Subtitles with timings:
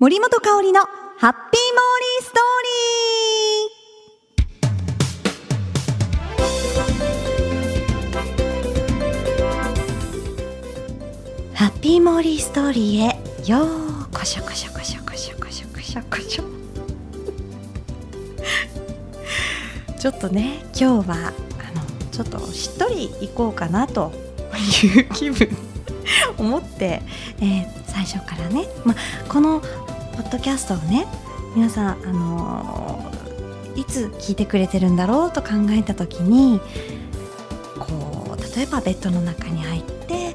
[0.00, 11.56] 森本香里のハッピーモーリーストーリー。
[11.56, 16.44] ハッピーモーリーストーリーへようこしょこしょこしょこしょこしょこしょこしょ
[19.98, 24.12] ちょっとね今日はあのちょっとしっとり行こうかなと
[24.84, 25.48] いう気分。
[26.38, 27.02] 思って、
[27.40, 28.94] えー、最初からね、ま
[29.28, 29.62] この
[30.18, 31.06] ポッドキャストをね
[31.54, 36.60] 皆さん、あのー、いつ聞いてくれてるんだろうと考えた時に
[37.78, 40.34] こう例えばベッドの中に入って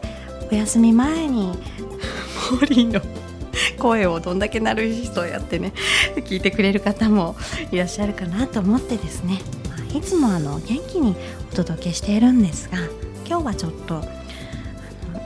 [0.49, 3.01] お休み前にモーリーの
[3.77, 5.73] 声をどんだけナルシストをやってね
[6.15, 7.35] 聞いてくれる方も
[7.69, 11.13] いらっしゃるかなと思ってですね、まあ、いつもあの元気に
[11.51, 12.77] お届けしているんですが
[13.27, 14.01] 今日はちょっと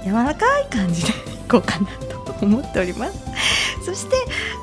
[0.04, 1.13] 柔らかい感じでい
[1.48, 3.37] こうかなと思っております。
[3.88, 4.18] そして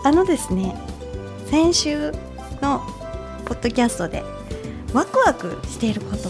[0.04, 0.76] あのですね
[1.46, 2.12] 先週
[2.60, 2.82] の
[3.46, 4.22] ポッドキャストで
[4.92, 6.28] ワクワクしていること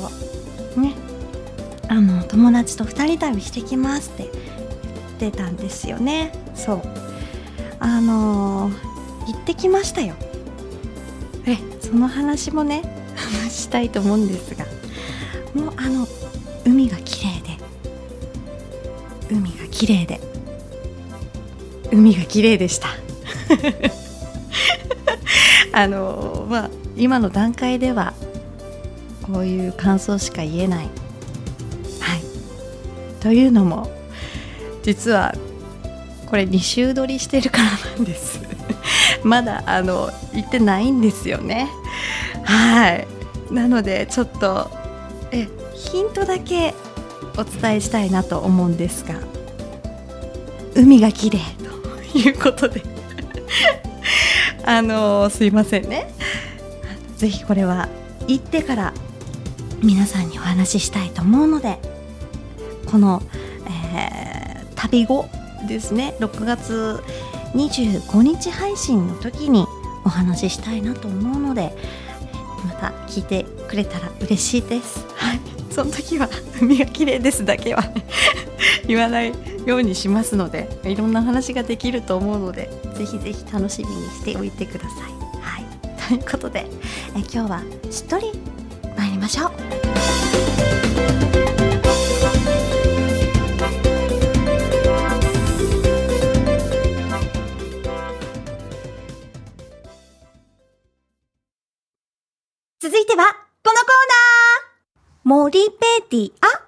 [0.80, 0.94] ね
[1.88, 4.30] あの友達と2人旅してきますって
[5.18, 6.32] 言ってたんですよね。
[6.54, 6.82] そう。
[7.80, 10.14] あのー、行ってきましたよ。
[11.46, 12.82] えその話もね
[13.16, 14.64] 話したいと思うんですが
[15.54, 16.06] もうあの
[16.64, 17.58] 海が綺麗で。
[19.30, 20.33] 海が綺麗で。
[21.94, 22.88] 海が綺麗でした。
[25.72, 28.14] あのまあ今の段階では
[29.22, 30.86] こういう感想しか言えない。
[32.00, 32.22] はい、
[33.20, 33.90] というのも
[34.82, 35.34] 実は
[36.26, 38.40] これ2週撮りしてるからなんです。
[39.22, 41.68] まだあの言ってないんですよね。
[42.42, 43.06] はい。
[43.50, 44.70] なのでちょっと
[45.30, 46.74] えヒントだけ
[47.36, 49.14] お伝えしたいなと思うんですが
[50.74, 51.38] 海が綺麗。
[52.14, 52.82] いうことで。
[54.66, 56.10] あのすいませんね。
[57.16, 57.88] ぜひこれは
[58.26, 58.94] 行ってから
[59.82, 61.78] 皆さんにお話ししたいと思うので
[62.86, 63.22] この、
[63.68, 65.26] えー、旅後
[65.68, 66.14] ですね。
[66.20, 67.02] 6月
[67.54, 69.66] 25日配信の時に
[70.04, 71.74] お話ししたいなと思うので
[72.64, 75.04] また聞いてくれたら嬉しいです。
[75.14, 75.40] はい、
[75.70, 76.28] その時は
[76.60, 77.84] 海が綺麗ですだけは
[78.88, 79.53] 言わない。
[79.66, 85.12] ようにしますのでいろんな話ができると思うのでぜひぜひ楽しみにしておいてください。
[85.40, 85.64] はい、
[86.08, 86.66] ということで
[87.16, 88.32] え今日はしっとり
[88.96, 89.50] 参りましょう。
[102.80, 103.24] 続いては、
[103.64, 103.94] このコー
[105.24, 105.76] ナー森ペ
[106.10, 106.63] ディア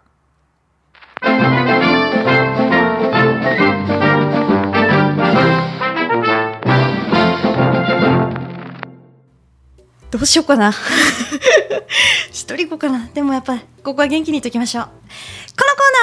[10.10, 10.72] どうしようかな。
[12.30, 13.08] 一人行こうかな。
[13.12, 14.84] でもやっぱ、ここは元気にいときましょう。
[14.84, 15.02] このコ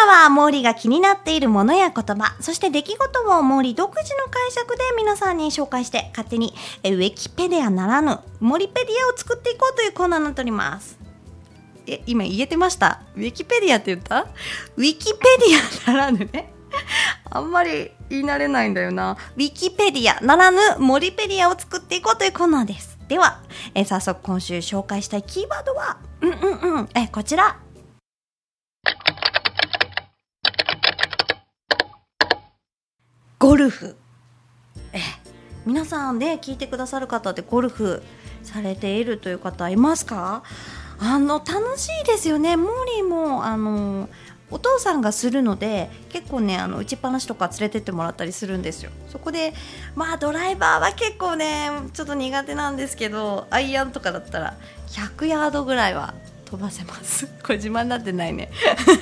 [0.06, 6.54] ーナーは、モーリーが気になっているものや言葉、そして出来事をモーリー独自の解釈で皆さんに紹介して、勝手に
[6.84, 10.98] ウィキペディアならぬ、モリペディアを作っていこうというコーナーになっております。
[11.88, 13.02] え、今言えてました？
[13.16, 14.28] ウィキペディアって言った？
[14.76, 16.54] ウィキペディアならぬね。
[17.30, 19.18] あんまり言い慣れないんだよな。
[19.36, 22.93] ウィキペディアならぬモリペディアを作っていこうというコーナーです。
[23.08, 23.42] では、
[23.76, 27.60] えー、早速今週紹介したいキーワードは、うんうんうん、えー、こちら。
[33.40, 33.98] ゴルフ。
[34.94, 35.02] えー、
[35.66, 38.02] 皆さんで聞いてくださる方でゴルフ
[38.42, 40.44] されているという方いますか？
[41.00, 42.56] あの楽しいですよね。
[42.56, 44.08] モーリーもあの
[44.54, 48.92] お父さんがするので結構ねあの打ちっぱなしとか連れてってもらったりするんですよ。
[49.10, 49.54] そこで
[49.96, 54.56] まあドライバーは結構ねちょっと苦手なんですけどアイアンとかだったら
[54.90, 56.14] 100ヤードぐらいは
[56.46, 57.26] 飛ばせます。
[57.42, 58.52] これ自慢になってないね。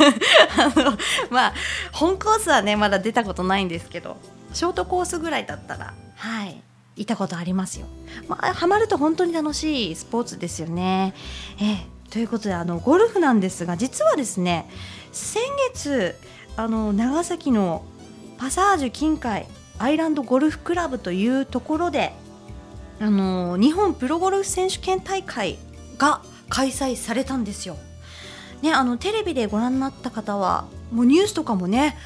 [0.57, 0.97] あの
[1.29, 1.53] まあ
[1.91, 4.15] 本コースはねまだ出たことないんですけど
[4.53, 6.63] ショートコースぐらいだったらはい
[6.95, 7.87] いたことありますよ。
[8.29, 11.13] まあハマると本当に楽しいスポーツですよね。
[11.59, 14.69] ええということであのゴルフなんですが実はですね
[15.11, 15.41] 先
[15.73, 16.15] 月
[16.55, 17.83] あの長崎の
[18.37, 19.47] パサージュ近海
[19.77, 22.13] アイランドゴルフクラブというところで
[22.99, 25.57] あの日本プロゴルフ選手権大会
[25.97, 27.77] が開催されたんですよ。
[28.61, 31.97] ね、あのテレビでご覧になった方はもうニュースとかもね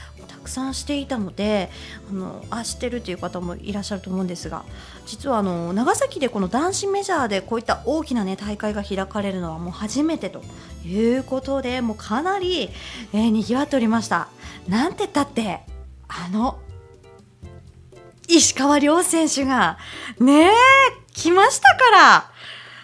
[0.45, 1.69] くさんしていたので
[2.09, 4.63] あのあ知ってるという方もいらっしゃると思うんですが
[5.05, 10.41] 実はあの長崎でこの男子メジャーでこういった大きな、ね、大会が開かれるのはもう初めてと
[10.85, 12.69] いうことでもうかなり、
[13.13, 14.27] えー、にぎわっておりました。
[14.67, 15.61] なんてったって
[16.07, 16.59] あの
[18.27, 19.77] 石川遼選手が、
[20.19, 20.51] ねえ、
[21.13, 22.31] 来ましたから。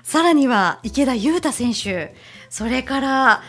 [0.04, 2.16] さらには池田勇太選手、
[2.50, 3.44] それから、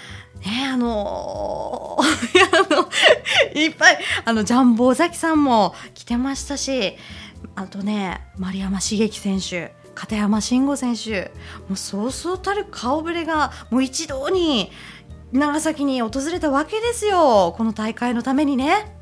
[0.44, 1.98] ねあの
[3.54, 6.96] ー、いっぱい、あの、ジャンボ尾崎さんも来てましたし、
[7.54, 11.32] あとね、丸山茂樹選手、片山慎吾選手、
[11.68, 14.70] もうそうそうたる顔ぶれが、もう一堂に、
[15.32, 17.54] 長崎に訪れたわけですよ。
[17.56, 18.98] この大会のためにね。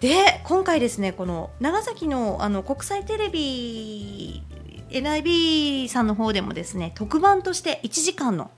[0.00, 4.42] で、今回ですね、この長崎のあの国際テレビ
[4.90, 8.50] NIB さんの方でもですね、特番として1時間の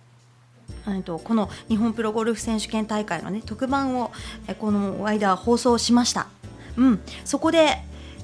[1.05, 4.13] とこの日本プロゴルフ選手権大会の、ね、特番を
[4.59, 6.29] この間放送しました、
[6.77, 7.79] うん、そこで、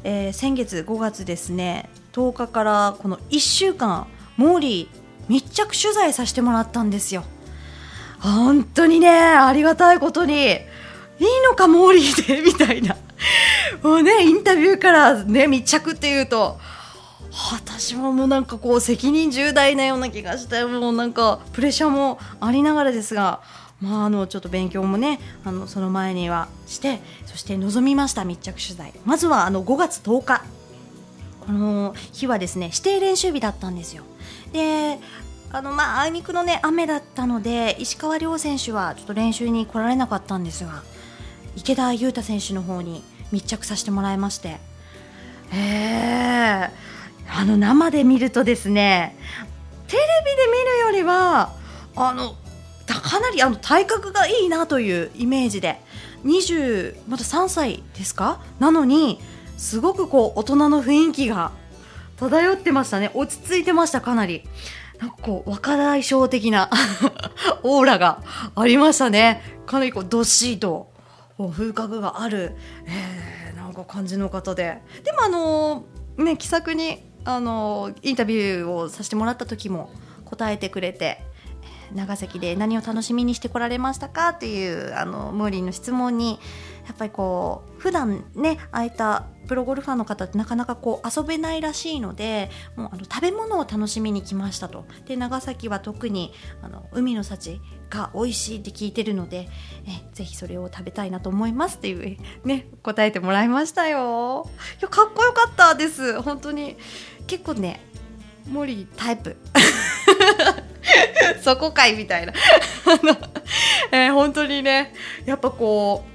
[0.05, 4.06] えー、先月5月ですね10日からこの1週間
[4.37, 7.25] モーリー密着取材させてもらったんですよ。
[8.21, 10.59] 本当にねありがたいことにいい
[11.49, 12.43] のかモーリーで？
[12.44, 12.97] みたいな。
[13.83, 16.59] もうねインタビューからね密着っていうと
[17.32, 23.40] 私ももうなんかこう責任重大なような気がしてもうなんかプレッシャーもありながらですが、
[23.81, 28.93] まあ、あのちょっと勉強もねあのその前にはしてそして臨みました密着取材。
[29.06, 30.44] まずはあの5月10日。
[31.46, 34.05] この日はですね指定練習日だったんですよ。
[34.52, 35.00] で
[35.50, 40.82] あのまああいにくのね雨だったので石川遼選手はちょっと練習に来られなかったんですが
[41.56, 43.02] 池田勇太選手の方に
[43.32, 44.61] 密着させてもらいまして。
[45.52, 46.92] えー。
[47.34, 49.17] あの生で見るとですね
[49.88, 51.52] テレビで見るよりは
[51.96, 52.37] あの
[52.87, 55.81] かなりあの体格がいいなというイメージで。
[56.25, 58.40] 20まだ3歳ですか？
[58.61, 59.19] なのに
[59.56, 61.52] すごくこう大人の雰囲気が
[62.17, 63.11] 漂ってましたね。
[63.14, 64.44] 落ち着いてましたかなり。
[65.00, 66.70] なんかこう若大将的な
[67.64, 68.23] オーラが
[68.55, 69.43] ありましたね。
[69.67, 70.93] かなりこうどっしりと
[71.56, 72.55] 風格がある、
[72.87, 74.81] えー、なんか感じの方で。
[75.02, 79.91] でもあのー、ね気さくにあのインタビューをさせてもらった時も
[80.25, 81.25] 答えてくれて。
[81.94, 86.39] 長崎で何を楽しみにしてこられましたかっていうあのムーリーの質問に
[86.87, 94.85] やっぱりこう普段ねああいったプロゴルファーの方ってなかなかこう遊べないらしいのでもうあの食べ物を楽しみに来ましたと。
[95.06, 97.61] で長崎は特にあの海の幸
[97.91, 99.49] が美味しいって聞いてるので
[99.87, 104.49] えぜひそれを食べたいなと思いますっていうね答えてもらいましたよ。
[104.81, 106.21] いやかっこよかったです。
[106.23, 106.77] 本当に。
[107.27, 107.81] 結構ね
[108.49, 109.37] 森タイプ。
[111.43, 112.33] そこかいみたいな。
[113.93, 114.94] えー、本当にね
[115.27, 116.12] やっぱこう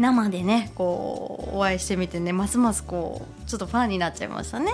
[0.00, 4.72] 生でねこうお会いしてみてねますますこうちょっとファンになっちゃいましたね。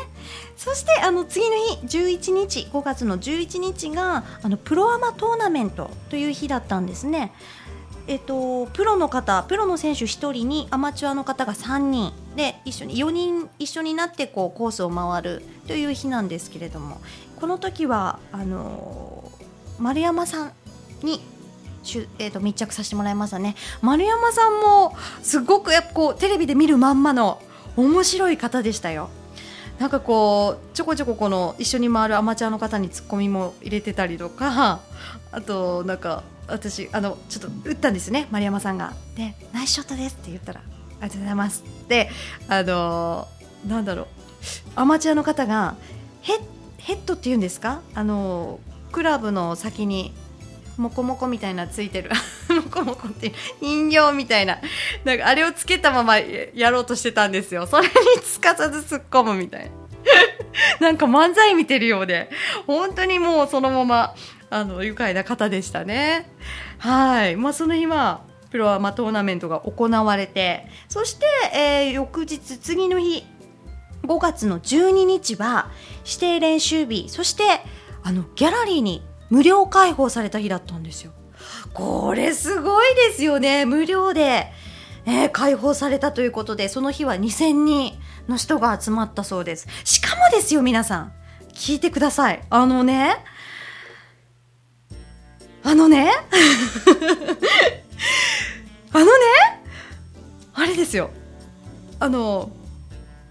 [0.56, 7.32] そしてあの次の日11日5月の11日があのプロアマトーナメントという日だったんですね。
[8.06, 12.12] えっと、プロの方プロの選手1人にアマチュアの方が3人。
[12.36, 17.00] で一緒に4人一緒になってこうコースを回るという日なんですけれども。
[17.38, 19.30] この時はあの
[19.78, 20.52] 丸山さん
[21.02, 21.20] に
[21.84, 23.54] しゅえーと、密着させてもらいましたね。
[23.80, 27.40] 丸山さんもすごくやっぱこうテレビで見るまんまの
[27.76, 29.08] 面白い方でしたよ。
[29.78, 34.80] なんかこうちょこちょここの一緒に回るアマチュアの方にツッコミも入れてたりとか
[35.30, 38.92] あとなんか私あのちょっと打ったんですね丸山さんが。
[39.16, 40.60] で「ナイスショットです」って言ったら
[41.00, 42.10] 「ありがとうございます」で
[42.48, 44.06] あのー、なんだろう。
[44.74, 45.76] アマチュアの方が
[46.22, 46.40] ヘ
[46.88, 47.82] ヘッドっていうんですか？
[47.94, 48.60] あの、
[48.92, 50.14] クラブの先に
[50.78, 52.10] モコモコみたいなついてる。
[52.48, 54.58] モコモコって人形みたいな。
[55.04, 57.66] なんかあれをつけたままやろうとしてたんですよ。
[57.66, 57.92] それに
[58.22, 59.70] すかさず突っ込むみたいな。
[60.80, 62.30] なんか漫才見てるようで。
[62.66, 64.14] 本当にもうそのまま
[64.48, 66.30] あの愉快な方でしたね。
[66.78, 73.26] はい、まあ、その日はプロアマトーナメントが行われてそして、えー、翌日次の日
[74.04, 75.70] 5月の12日は
[76.04, 77.08] 指定練習日。
[77.08, 77.42] そして
[78.02, 81.12] あのギャラリーに無料開放された日だったんですよ。
[81.74, 83.64] これすごいですよね。
[83.64, 84.52] 無料で、
[85.06, 87.92] えー、開放されたということでその日は2000人
[88.28, 89.68] の人が集まったそうです。
[89.84, 91.12] しかもですよ皆さん。
[91.52, 92.42] 聞いてください。
[92.50, 93.24] あのね
[95.64, 96.10] あのね
[98.92, 99.10] あのね
[100.54, 101.10] あれですよ。
[102.00, 102.50] あの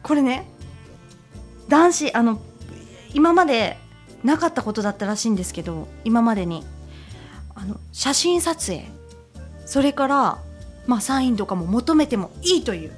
[0.04, 0.46] これね
[1.68, 2.40] 男子あの
[3.14, 3.78] 今まで
[4.24, 6.66] なかったことだったらしいんですけど今までに。
[7.58, 8.86] あの写真撮影。
[9.66, 10.38] それから、
[10.86, 12.92] まあ、サインとかも求めてもいいという。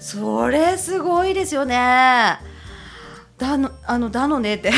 [0.00, 1.76] それすごいですよね。
[3.38, 4.72] だのあのだのねって。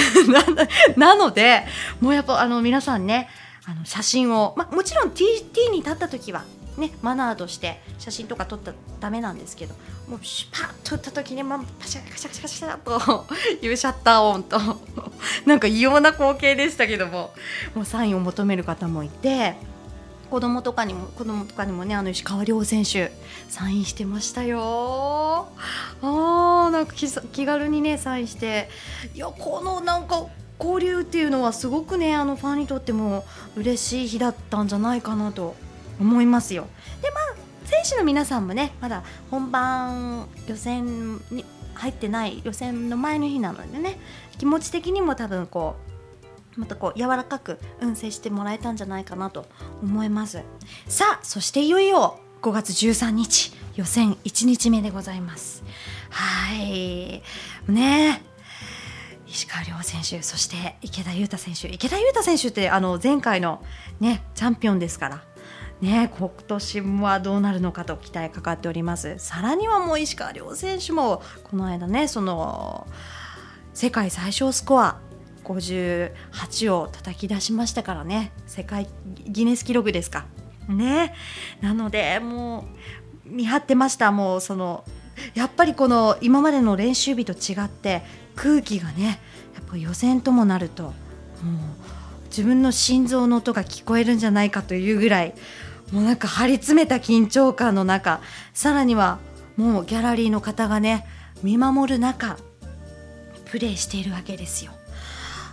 [0.97, 1.65] なので
[2.01, 3.31] もうやっぱあの皆さんね
[3.65, 6.45] あの写真を、まあ、もちろん T, T に立った時は
[6.77, 9.75] ね、マナーとして写真とか撮ったらダメなんですけど
[10.09, 13.27] もうシュパッと打った時に、まあ、パシャカシャカシャカシャと
[13.65, 14.59] いうシャッター音と
[15.47, 17.33] なんか異様な光景でしたけども
[17.75, 19.57] もうサインを求める方もいて
[20.31, 23.13] 子供とかにも子供とかにもねあの石川遼選手
[23.49, 25.49] サインしてましたよ。
[26.03, 28.69] あーなんか気気軽にねサインして。
[29.15, 30.27] いやこのなんか
[30.59, 33.25] 交流っていうのはすごくねあのファンにとっても
[33.57, 35.55] 嬉しい日だったんじゃないかなと
[36.01, 36.67] 思いますよ。
[37.03, 43.99] でまあ選手の皆さんもねまだ本番予選に入ってない予選の前の日なのでね
[44.39, 45.77] 気持ち的にも多分こ
[46.57, 49.47] うまたこう柔らかく運勢してもらえたんじゃないかなと
[49.83, 50.43] 思います。
[50.89, 55.65] さあそしていよいよ5月13日予選1日目でございます。
[56.11, 57.23] はい。
[57.67, 58.23] ね。
[59.27, 61.69] 石川遼選手そして池田勇太選手。
[61.69, 63.65] 池田勇太選手ってあの前回の
[63.99, 65.25] ねチャンピオンですから
[65.81, 69.19] ね、今年はどうなるのかと期待かかっております。
[69.19, 72.87] さらにはもう石川遼選手もこの間ねその
[73.75, 74.99] 世界最小スコア
[75.45, 78.33] 58を叩き出しましたからね。
[78.47, 78.89] 世界
[79.27, 80.27] ギネス記録ですか。
[80.69, 81.15] ね。
[81.61, 82.67] なのでも
[83.27, 84.11] う見張ってました。
[84.11, 84.85] もうその
[85.35, 88.03] やっぱりこの今までの練習日と違って
[88.37, 89.21] 空気がね
[89.55, 90.95] やっぱ予選ともなるともう
[92.37, 95.35] 自分の心臓の音が聞こえるんじゃないかというぐらい
[95.93, 98.21] もうなんか張り詰めた緊張感の中
[98.53, 99.21] さらには
[99.57, 101.07] もうギャラリーの方がね
[101.45, 102.37] 見守る中
[103.45, 104.73] プレーしているわけですよ。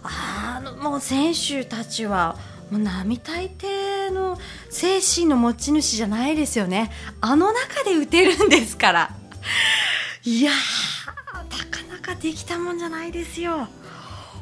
[0.01, 2.35] あのもう選手たちは
[2.71, 4.39] もう並大抵の
[4.71, 9.15] 精神の持ち主じゃないですよねあの中で打てるんですから
[10.23, 13.67] いやなかなかできたもんじゃないですよ。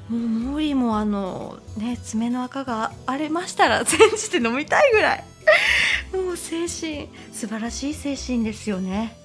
[0.10, 5.24] もうモーリーもあのね爪の赤が荒れましたら煎じて飲みたいぐらい。
[6.14, 9.16] もう精神素晴らしい精神ですよね。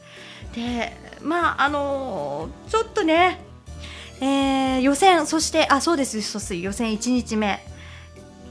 [0.55, 3.41] でまああのちょっとね、
[4.21, 7.65] えー、予選そしてあそうですそうです予選1日目。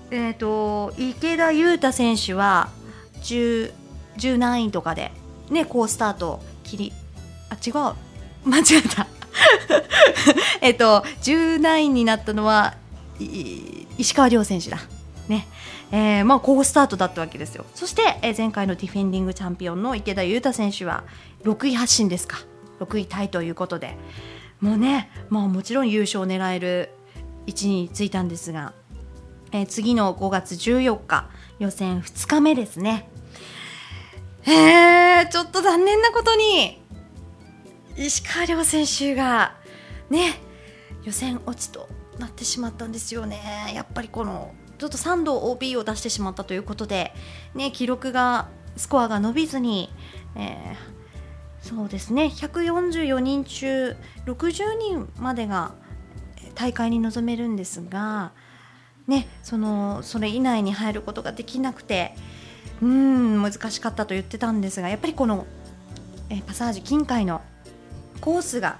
[0.10, 2.70] えっ、ー、と池田勇太選手は
[3.22, 3.74] 10
[4.18, 5.12] 10何位とかで
[5.50, 6.94] ね好スタート切り
[7.50, 7.96] あ違う。
[8.46, 9.08] 間違えた。
[10.62, 12.76] えっと10何位になったのは
[13.98, 14.80] 石川遼選手だ。
[15.28, 15.48] ね。
[15.92, 17.66] えー、まあ、好スタートだったわけですよ。
[17.76, 21.04] そして、えー、前回のディフェンディングチャンピオンの池田勇太選手は
[21.44, 22.40] 6位発進ですか。
[22.80, 23.96] 6位タイということで。
[24.60, 26.90] もうね、まあ、もちろん優勝を狙える
[27.46, 28.74] 位置についたんですが、
[29.52, 31.30] えー、次の5月14日
[31.60, 33.08] 予選2日目ですね。
[34.46, 36.82] えー、ちょっと残念なことに
[37.96, 39.56] 石川遼選手が
[40.10, 40.40] ね
[41.04, 43.72] 予選落ちとなってしまったんですよね。
[43.76, 47.14] やっぱりこのちょっと3度 OB を出してしまったということで、
[47.56, 49.90] ね、記録がスコアが伸びずに、
[50.36, 53.96] えー、そうですね144人中
[54.26, 55.74] 60人までが
[56.56, 58.34] 大会に臨めるんですが、
[59.08, 62.16] ね、そのそれ以内に入ることができなくて
[62.82, 65.46] うん難しかったと言ってたんですがやっぱりこの、
[66.30, 67.42] え、パサージュ近海の
[68.20, 68.80] コースが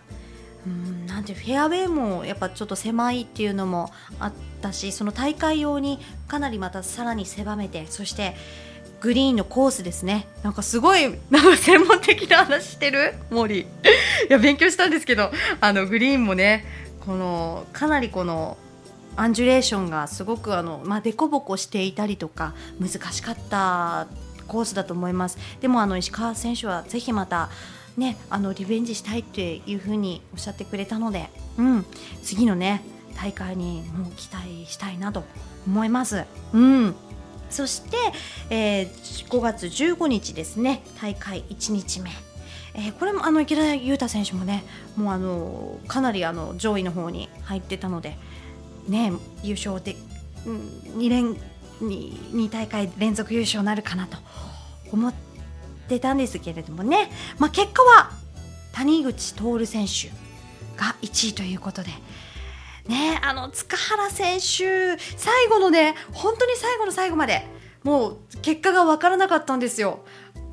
[0.66, 8.36] うんなんてフェアウェイもやっぱちょっと狭いっていうのもあったしその大会用にかなりまたさらに狭めてそして
[9.00, 10.28] グリーンのコースですね。
[10.42, 13.14] なんかすごいなんか専門的な話してる？
[13.30, 13.60] 森。
[13.60, 13.66] い
[14.30, 15.30] や勉強したんですけど
[15.62, 16.66] あのグリーンもね
[17.02, 18.58] このかなりこの
[19.16, 24.08] アンジュレーションがすごくあの、まあ、凸凹していたりとか難しかった
[24.48, 25.38] コースだと思います。
[25.62, 27.50] でもあの石川選手はぜひまた
[27.98, 31.86] ね、あのリベンジしたいっていうふうにおっしゃってくれたので、うん、
[32.24, 32.82] 次のね
[33.16, 35.24] 大会にも期待したいなと
[35.68, 36.26] 思います。
[36.54, 36.96] うん。
[37.50, 37.98] そして、
[38.50, 40.82] えー、5月15日ですね。
[41.00, 42.10] 大会1日目、
[42.74, 44.64] えー、これもあの池田勇太選手もね
[44.96, 48.18] もうあのかなりあの上位の方に入ってたので、
[48.88, 49.12] ね、
[49.44, 49.96] 優勝で、
[50.48, 50.58] うん、
[50.98, 51.34] 2連
[51.82, 54.18] 2, 2大会連続優勝になるかなと
[54.92, 55.33] 思って
[55.84, 58.12] ってたんですけれどもね、まあ、結果は
[58.72, 60.10] 谷口徹選手
[60.78, 61.92] が1位ということで。
[62.88, 67.48] ね、あの塚原選手、最後のね、本当に最後の最後まで、
[67.84, 70.00] もう結果が分からなかったんですよ、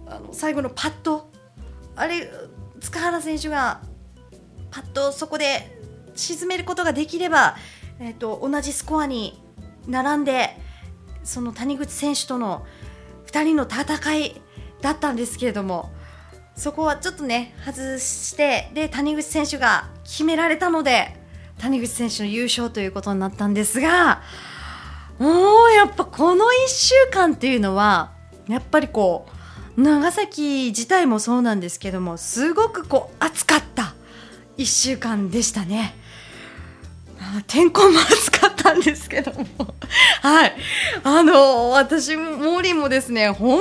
[0.07, 1.29] あの最後のパット、
[1.97, 2.31] あれ、
[2.81, 3.81] 塚原選手が
[4.71, 5.77] パッとそこで
[6.15, 7.57] 沈めることができれば、
[7.99, 9.43] えーと、と同じスコアに
[9.89, 10.57] 並んで、
[11.25, 12.65] その谷口選手との
[13.27, 14.41] 2人の戦い
[14.81, 15.91] だったんですけれども
[16.57, 21.17] そこはちょっとね外してで谷口選手が決められたので
[21.59, 24.23] 谷口選手の優勝ということになったんですが
[25.19, 28.13] もうやっぱこの1週間っていうのは
[28.49, 29.27] やっぱりこ
[29.77, 33.95] う長崎自体もそうなんですけどもすごくこう暑かった
[34.59, 35.95] 1週間でしたね。
[37.47, 39.75] 天候も暑かったんですけども
[40.23, 40.57] はい
[41.05, 43.61] あの私モーリーもですね本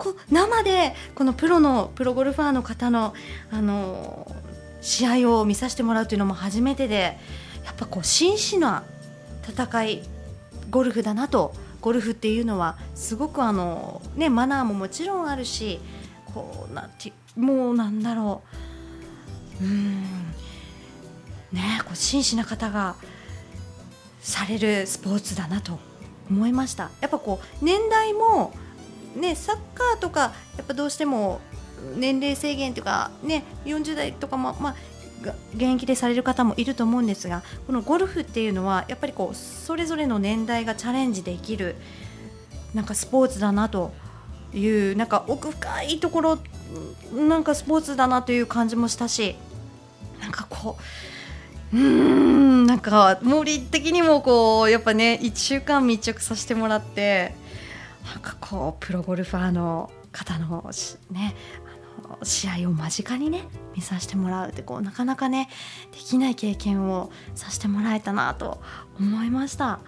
[0.00, 3.14] こう生でこのプロのプロゴルファーの方の
[3.52, 4.26] あの
[4.80, 7.18] 試合を見させてもらうというのも初めてで
[7.66, 8.82] やっぱこう真摯な
[9.46, 10.02] 戦い
[10.70, 11.52] ゴルフだなと
[11.82, 15.80] ゴルフっていうのはすごくあの、ね、マナーももちろんあるし
[16.32, 18.42] こうなんてもうなんだろ
[19.60, 19.64] う。
[19.64, 20.02] うん。
[21.52, 22.96] ねこう真摯な方が
[24.20, 25.78] されるスポーツだなと
[26.30, 26.90] 思いました。
[27.02, 28.54] やっぱこう年代も
[29.16, 31.40] ねサッカーとかやっぱどうしても
[31.96, 34.76] 年齢制限というかね40代とかもまあ
[35.54, 41.76] 現役でされる方もいると思うんですがこのゴルフっていうのはやっぱりこうそれぞれの年代がチャレンジできる
[42.74, 43.92] なんかスポーツだなと
[44.54, 46.38] いうなんか奥深いところ
[47.14, 49.36] なんかスポーツだなという感じもしたし
[50.20, 50.78] なんかこ
[51.72, 57.34] ううんなんか森的にもこうやっぱね1週間密着させてもらって
[58.06, 60.70] なんかこうプロゴルファーの方の
[61.10, 61.34] ね
[62.22, 63.42] 試合を間近にね
[63.76, 65.48] 見させてもらうってこうなかなかね
[65.92, 68.60] できない経験をさせてもらえたなと
[68.98, 69.80] 思いました。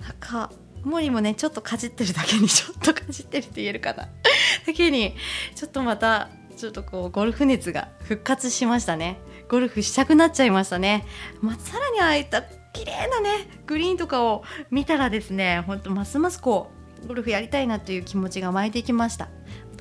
[0.00, 0.52] なんか
[0.84, 4.08] 森もねちょっとかじってるだけにちょっとかじってるって言えるかな。
[4.66, 5.16] だけに
[5.54, 9.18] ちょっとまたちょっとこうゴルフ熱が復活しましたね。
[9.48, 11.06] ゴルフしたくなっちゃいましたね、
[11.40, 19.28] まあ、さらにああいった綺麗なねグリーンとかを見たらですねほんとますますこうゴルフやりたいなという気持ちが湧いてきました。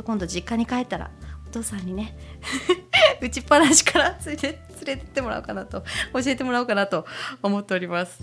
[0.04, 1.10] 今度実家に帰ったら
[1.48, 2.16] お父さんにね
[3.22, 5.84] 打ちっぱなしから連れて連れてってもらおうかなと
[6.14, 7.06] 教えてもらおうかなと
[7.42, 8.20] 思っております。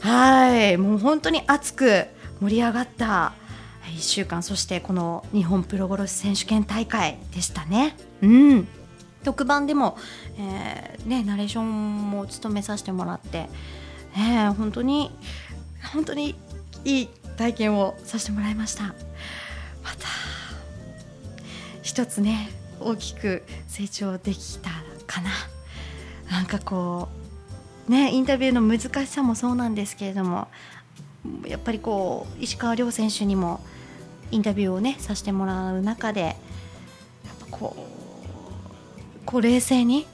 [0.00, 0.76] はい。
[0.76, 2.06] もう本当に熱く
[2.40, 3.32] 盛り上がった
[3.86, 7.96] 1週間そしてこの日本プロゴルフ選手権大会でしたね。
[8.22, 8.68] うん。
[9.24, 9.98] 特番でも、
[10.38, 13.48] えー、ね、ナレーションも務めさせてもらって、
[14.16, 15.10] えー、本当に
[15.92, 16.36] 本当に
[16.84, 18.84] いい体験をさせてもらいました。
[18.84, 18.92] ま
[19.98, 20.08] た
[21.82, 24.70] 一つね大きく成長できた
[25.06, 25.30] かな。
[26.30, 27.08] なんかこ
[27.88, 30.48] うねインタビューの難しさもそうなんですけれども
[31.46, 33.60] やっぱりこう石川遼選手にも
[34.30, 36.34] インタビューをねさせてもらう中でやっ
[37.40, 37.80] ぱこう
[39.24, 40.06] こう冷静に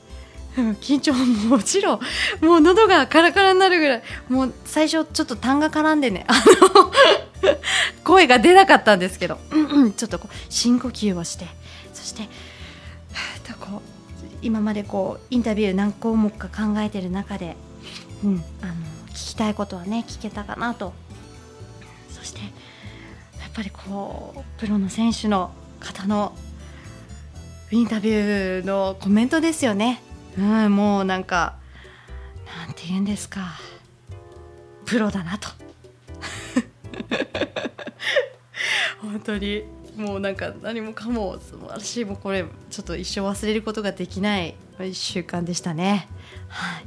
[0.57, 2.01] 緊張ももちろん
[2.41, 6.93] もう喉がカラカラになるぐらいもう最初ちょっと痰が絡んでねあの
[8.05, 11.47] 声が出なかったんですけど、うんうん、ちょっとこう深呼吸をして
[11.95, 12.29] そして
[13.45, 13.83] とこう
[14.43, 17.57] 今までこうインタビュー何項目か考えてる中で、
[18.25, 18.73] うん、あの
[19.11, 20.93] 聞きたいことはね聞けたかなと。
[22.11, 22.47] そしてや
[23.49, 26.35] っぱりこうプロの選手の方の
[27.71, 30.03] インタビューのコメントですよね、
[30.38, 31.57] うん、もうなんか
[32.47, 33.59] なんて言うんですか。
[34.85, 35.49] プロだなと。
[39.01, 39.64] 本当に。
[39.97, 46.09] もうなんか何もかも素晴らしいもうこれちょっと一生忘れることができない1週間でしたね。
[46.49, 46.85] はい、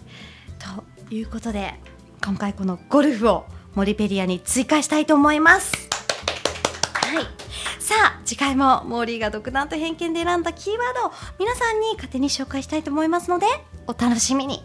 [1.10, 1.76] ということで
[2.24, 5.72] 今回このゴルフをモリペリアに追加したいと思います。
[6.94, 7.45] はい、
[7.86, 13.46] さあ次回もモーリーが独断と偏見で選んだキーワードを皆さんに勝手に紹介したいと思いますので
[13.86, 14.64] お楽しみに。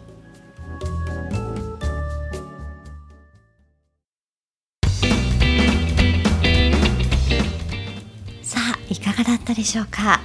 [8.41, 8.97] さあい。
[8.97, 10.19] かがだったでしょうか？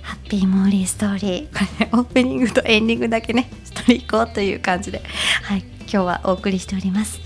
[0.00, 1.52] ハッピーモーリーストーリー。
[1.52, 5.02] これねオープニングとエンディングだけねしとり行こうという感じで。
[5.42, 7.20] はい今日はお送りしております、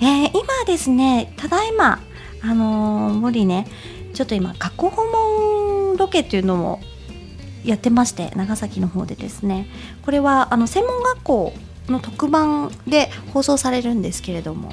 [0.00, 2.00] えー、今ですねただいま
[2.44, 3.66] あのー、森ね
[4.14, 6.80] ちょっと今過去訪問ロケっていうのも
[7.64, 9.66] やってまして長崎の方でですね。
[10.02, 11.52] これはあの専門学校
[11.88, 14.72] の特番で放送されるんですけれども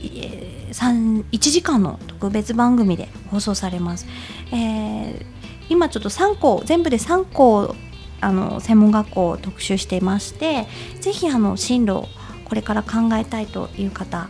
[0.00, 4.06] 1時間の特別番組で放送されます、
[4.52, 5.24] えー、
[5.68, 7.74] 今ちょっと3校全部で3校
[8.20, 10.66] あの専門学校を特集していまして
[11.00, 12.06] ぜひあの進路を
[12.44, 14.28] これから考えたいという方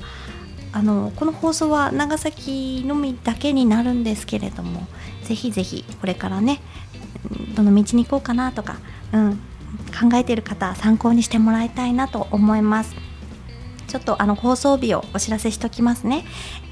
[0.76, 4.86] あのこの放送は長崎のみだけになるんですけれども
[5.22, 6.60] ぜひぜひこれからね
[7.54, 8.76] どの道に行こうかなとか、
[9.10, 9.36] うん、
[9.98, 12.94] 考えている方参考にしてもらいたいなと思います。
[13.86, 16.24] ちょっとあの放送日をお知らせしておきますね、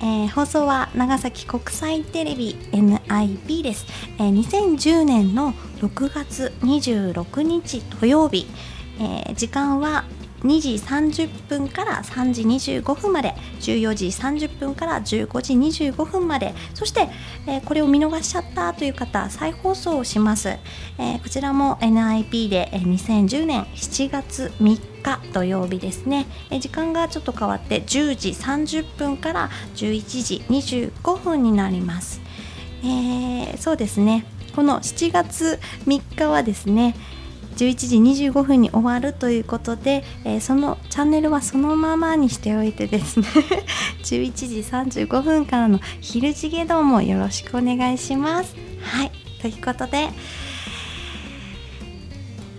[0.02, 3.86] えー、放送は長崎国際テレビ NIB です、
[4.18, 8.48] えー、2010年の6月26日土曜日、
[8.98, 10.04] えー、時間は
[10.44, 17.08] 2時30分から3時25分まで14時30分から15時25分までそして、
[17.46, 20.50] えー、これを見逃しちゃったという方再放送をします、
[20.98, 26.26] えー、こちらも NIP で2010年7月3日土曜日ですね、
[26.60, 32.22] 時間がちょっと変わって10時30分から11時25分になります、
[32.82, 34.24] えー、そうですね。
[34.54, 36.94] この7月3日はですね
[37.54, 43.26] 11時25分に終わるということで、えー、そのチャンネルはそのままにしておいてですね。
[44.04, 48.54] 11時35分からの昼時下道もよろしくお願いします。
[48.82, 49.12] はい。
[49.40, 50.08] ということで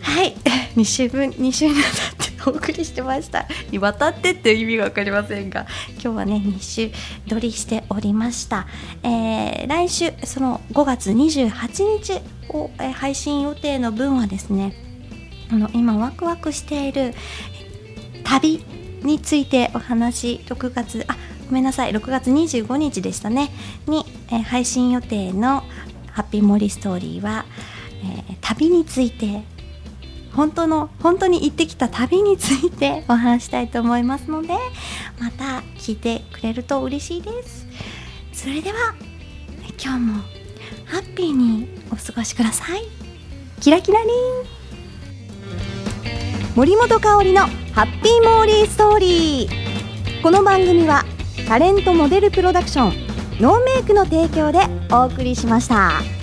[0.01, 0.35] はい。
[0.77, 1.81] 2週分2週にわ
[2.17, 3.47] たってお送りしてました。
[3.79, 6.91] 渡ってっていう意味が分かりませんが今日はね2週
[7.27, 8.67] 撮りしておりました、
[9.03, 14.84] えー、来週その5月28日を、えー、配信予定の分はですね
[15.55, 17.13] あの今ワクワクしている
[18.25, 18.61] 旅
[19.03, 21.15] についてお話6月あ
[21.47, 23.51] ごめんなさい6月25日でしたね。
[23.87, 25.63] に、え、配信予定の
[26.11, 27.45] ハッピーモリストーリーは、
[28.29, 29.43] え、旅について
[30.33, 34.49] 本当の本当に行ってきた旅についてお話したいと思いますので
[35.19, 37.65] また聞いてくれると嬉しいです。
[38.33, 38.95] それでは
[39.81, 40.13] 今日も
[40.85, 42.81] ハッピーにお過ごしください。
[43.61, 44.54] キラキラリン。
[46.55, 47.41] 森本香里の
[47.73, 51.03] ハッピーモーリーストーリーこの番組は
[51.49, 56.14] タレントモデルプロダクションノーメイクの提供でお送りしました。